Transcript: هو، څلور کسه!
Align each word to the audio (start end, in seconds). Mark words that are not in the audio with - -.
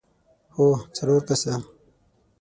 هو، 0.55 0.67
څلور 0.95 1.21
کسه! 1.29 1.53